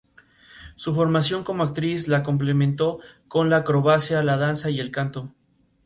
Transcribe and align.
Su 0.73 0.95
formación 0.95 1.43
como 1.43 1.61
actriz 1.61 2.07
la 2.07 2.23
complementó 2.23 3.01
con 3.27 3.51
la 3.51 3.57
acrobacia, 3.57 4.23
la 4.23 4.35
danza 4.35 4.71
y 4.71 4.79
el 4.79 4.89
canto. 4.89 5.31